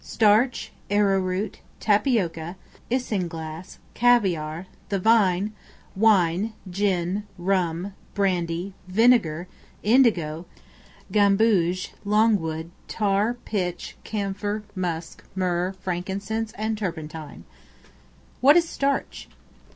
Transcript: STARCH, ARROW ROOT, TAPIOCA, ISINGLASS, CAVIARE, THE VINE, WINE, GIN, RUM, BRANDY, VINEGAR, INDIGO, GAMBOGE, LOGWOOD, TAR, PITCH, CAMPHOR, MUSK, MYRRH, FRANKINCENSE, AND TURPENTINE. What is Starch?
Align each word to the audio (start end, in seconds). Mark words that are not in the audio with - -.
STARCH, 0.03 0.71
ARROW 0.89 1.19
ROOT, 1.19 1.59
TAPIOCA, 1.79 2.55
ISINGLASS, 2.89 3.77
CAVIARE, 3.93 4.65
THE 4.89 4.97
VINE, 4.97 5.53
WINE, 5.95 6.53
GIN, 6.71 7.27
RUM, 7.37 7.93
BRANDY, 8.15 8.73
VINEGAR, 8.87 9.47
INDIGO, 9.83 10.47
GAMBOGE, 11.11 11.93
LOGWOOD, 12.03 12.71
TAR, 12.87 13.35
PITCH, 13.45 13.95
CAMPHOR, 14.03 14.63
MUSK, 14.73 15.23
MYRRH, 15.35 15.75
FRANKINCENSE, 15.75 16.53
AND 16.57 16.79
TURPENTINE. 16.79 17.43
What 18.39 18.57
is 18.57 18.67
Starch? 18.67 19.29